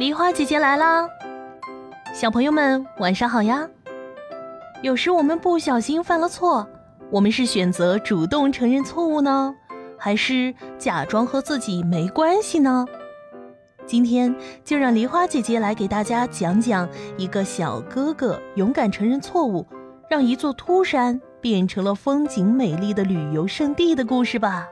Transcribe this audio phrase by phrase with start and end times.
[0.00, 1.06] 梨花姐姐来啦！
[2.14, 3.68] 小朋友们晚上好呀。
[4.80, 6.66] 有时我们不小心犯了错，
[7.10, 9.54] 我们是选择主动承认错误呢，
[9.98, 12.86] 还是假装和自己没关系呢？
[13.84, 14.34] 今天
[14.64, 16.88] 就让梨花姐姐来给大家讲讲
[17.18, 19.66] 一个小哥哥勇敢承认错误，
[20.08, 24.66] 让一座秃山变成了风景美丽的旅游胜地的故事吧。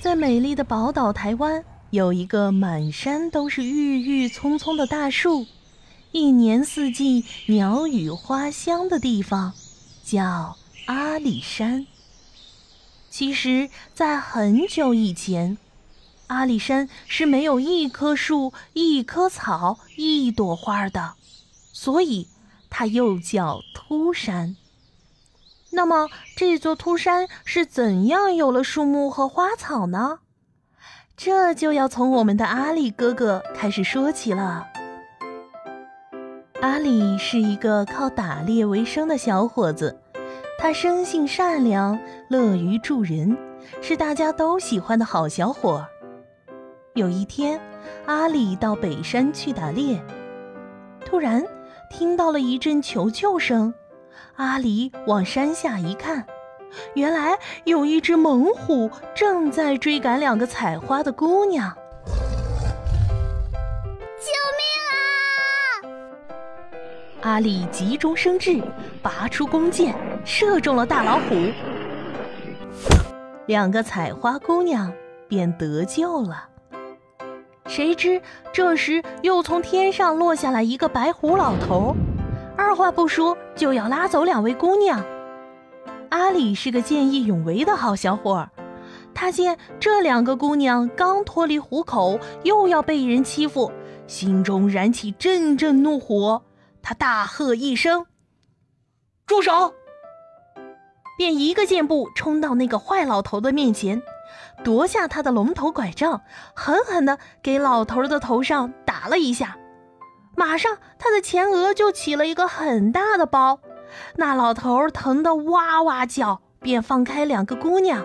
[0.00, 1.62] 在美丽的宝岛台湾。
[1.94, 5.46] 有一个满山都是郁郁葱葱的大树，
[6.10, 9.52] 一年四季鸟语花香的地方，
[10.02, 11.86] 叫阿里山。
[13.08, 15.56] 其实，在很久以前，
[16.26, 21.14] 阿里山是没有一棵树、一棵草、一朵花的，
[21.72, 22.26] 所以
[22.68, 24.56] 它又叫秃山。
[25.70, 30.18] 那么，这座秃山是怎样有了树木和花草呢？
[31.16, 34.66] 这就要从我们的阿里哥哥开始说起了。
[36.60, 39.96] 阿里是一个靠打猎为生的小伙子，
[40.58, 43.36] 他生性善良，乐于助人，
[43.80, 45.86] 是大家都喜欢的好小伙。
[46.94, 47.60] 有一天，
[48.06, 50.02] 阿里到北山去打猎，
[51.04, 51.44] 突然
[51.90, 53.72] 听到了一阵求救声，
[54.36, 56.26] 阿里往山下一看。
[56.94, 61.74] 原来有一只猛虎正在追赶两个采花的姑娘。
[64.18, 67.30] 救命啊！
[67.30, 68.62] 阿里急中生智，
[69.02, 69.94] 拔出弓箭，
[70.24, 71.34] 射中了大老虎。
[73.46, 74.92] 两个采花姑娘
[75.28, 76.48] 便得救了。
[77.66, 78.20] 谁知
[78.52, 81.94] 这时又从天上落下来一个白胡老头，
[82.56, 85.02] 二话不说就要拉走两位姑娘。
[86.14, 88.48] 阿里是个见义勇为的好小伙儿，
[89.12, 93.72] 他见这两个姑娘刚脱离虎口，又要被人欺负，
[94.06, 96.44] 心中燃起阵阵怒火。
[96.80, 98.06] 他大喝一声
[99.26, 99.74] ：“住手！”
[101.18, 104.00] 便一个箭步冲到那个坏老头的面前，
[104.62, 106.22] 夺下他的龙头拐杖，
[106.54, 109.58] 狠狠地给老头的头上打了一下，
[110.36, 113.58] 马上他的前额就起了一个很大的包。
[114.16, 118.04] 那老头疼得哇哇叫，便放开两个姑娘，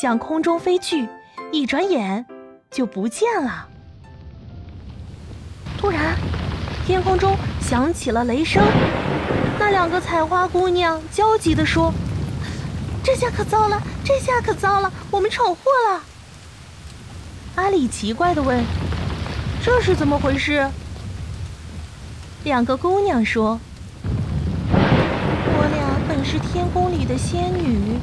[0.00, 1.08] 向空中飞去，
[1.52, 2.24] 一转眼
[2.70, 3.68] 就不见了。
[5.78, 6.16] 突然，
[6.86, 8.62] 天空中响起了雷声，
[9.58, 11.92] 那两个采花姑娘焦急地说
[13.04, 16.02] ：“这下可糟了，这下可糟了，我们闯祸了。”
[17.56, 18.64] 阿里奇怪地问
[19.62, 20.68] ：“这是怎么回事？”
[22.42, 23.60] 两个姑娘说。
[26.28, 28.00] 是天宫里的仙女，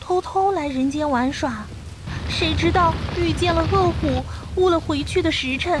[0.00, 1.64] 偷偷来人间玩耍，
[2.28, 4.24] 谁知道遇见了恶虎，
[4.56, 5.78] 误了回去的时辰。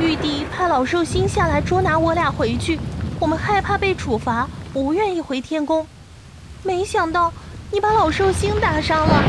[0.00, 2.78] 玉帝派老寿星下来捉拿我俩回去，
[3.18, 5.84] 我们害怕被处罚，不愿意回天宫。
[6.62, 7.32] 没想到
[7.72, 9.24] 你把老寿星打伤了，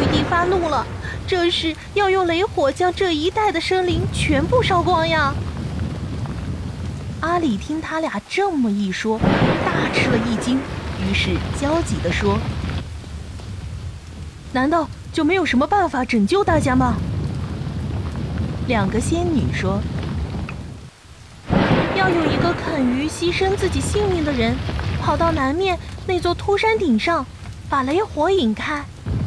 [0.00, 0.84] 玉帝发怒了，
[1.24, 5.32] 这是要用雷火将这一带的生灵全部烧光呀！
[7.20, 9.20] 阿里听他俩这么一说，
[9.64, 10.58] 大吃了一惊。
[11.04, 12.38] 于是焦急地说
[14.52, 16.96] ：“难道就没有什么办法拯救大家吗？”
[18.66, 19.80] 两个仙女说
[21.94, 24.56] ：“要有一个肯于牺牲自己性命的人，
[25.00, 27.24] 跑到南面那座秃山顶上，
[27.68, 28.84] 把雷火引开，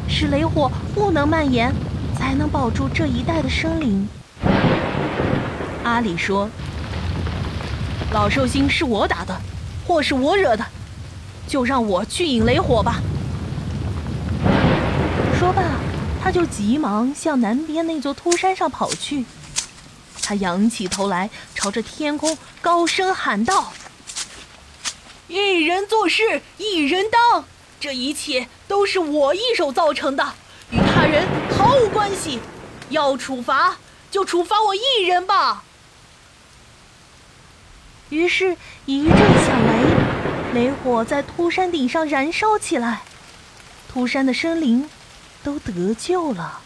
[0.08, 1.72] 使雷火不能蔓延，
[2.18, 4.06] 才能保住这一带的生灵。”
[5.84, 6.50] 阿里说
[8.12, 9.34] ：“老寿星是我打的，
[9.86, 10.66] 祸是我惹的。”
[11.50, 13.02] 就让我去引雷火吧。
[15.36, 15.64] 说罢，
[16.22, 19.24] 他就急忙向南边那座秃山上跑去。
[20.22, 23.72] 他仰起头来，朝着天空高声喊道
[25.26, 27.44] ：“一人做事一人当，
[27.80, 30.34] 这一切都是我一手造成的，
[30.70, 32.38] 与他人毫无关系。
[32.90, 33.76] 要处罚
[34.10, 35.64] 就处罚我一人吧。”
[38.10, 38.56] 于是，
[38.86, 39.89] 一阵响雷。
[41.04, 43.02] 在秃山顶上燃烧起来，
[43.88, 44.88] 秃山的生灵
[45.42, 46.60] 都得救了。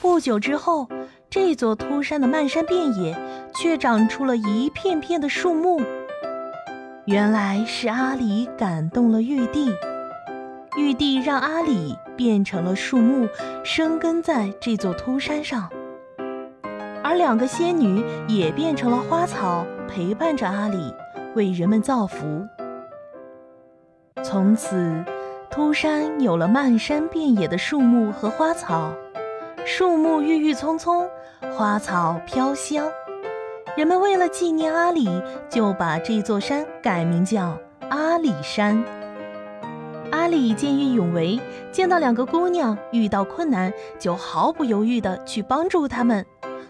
[0.00, 0.88] 不久之后，
[1.30, 3.16] 这座秃山的漫山遍野
[3.54, 5.80] 却长出了一片片的树木。
[7.06, 9.70] 原来是阿里感动了玉帝，
[10.76, 13.28] 玉帝让阿里变成了树木，
[13.64, 15.68] 生根在这座秃山上，
[17.02, 20.92] 而两个仙女也变成了花草，陪伴着阿里。
[21.34, 22.46] 为人们造福。
[24.32, 25.04] 从此，
[25.50, 28.90] 秃山有了漫山遍野的树木和花草，
[29.66, 31.06] 树木郁郁葱葱，
[31.52, 32.86] 花草飘香。
[33.76, 35.06] 人们为了纪念阿里，
[35.50, 37.58] 就把这座山改名叫
[37.90, 38.82] 阿里山。
[40.10, 41.38] 阿里见义勇为，
[41.70, 46.24] 见到两个姑娘遇到困难，就毫不犹豫地去帮助她们。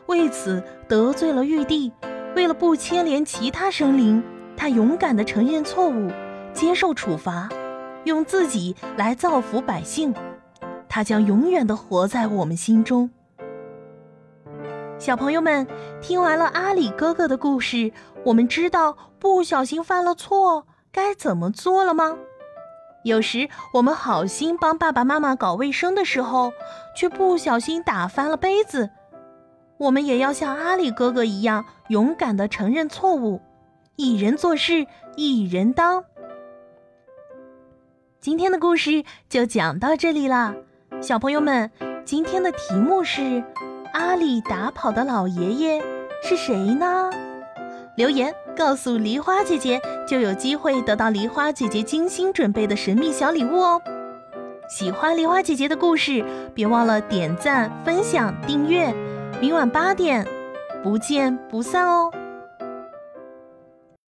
[0.07, 1.93] 为此得罪了玉帝，
[2.35, 4.21] 为了不牵连其他生灵，
[4.57, 6.11] 他勇敢地承认错误，
[6.63, 7.49] 接受处罚，
[8.05, 10.15] 用自己来造福百姓。
[10.89, 13.11] 他将永远的活在我们心中。
[14.97, 15.67] 小朋友们，
[16.01, 17.91] 听完了阿里哥哥的故事，
[18.25, 22.17] 我们知道不小心犯了错该怎么做了吗？
[23.03, 26.53] 有时我们好心帮爸爸妈妈搞卫生的时候，
[26.97, 28.89] 却不小心打翻了杯子。
[29.79, 33.41] 我们也要像阿里哥哥一样，勇敢地承认错误，
[33.97, 34.87] 一人做事
[35.17, 36.05] 一人当。
[38.23, 40.55] 今天的故事就讲到这里啦，
[41.01, 41.69] 小朋友们，
[42.05, 43.43] 今天的题目是：
[43.95, 45.83] 阿里打跑的老爷爷
[46.23, 47.11] 是谁呢？
[47.97, 53.83] 留言告诉梨花姐姐，就有机会得到梨花姐姐精心准备的神秘小礼物哦。
[54.69, 56.25] 喜欢梨花姐姐的故事，
[56.55, 58.95] 别忘了点赞、分享、订阅。
[59.41, 60.25] 明晚八点，
[60.81, 62.09] 不见不散哦。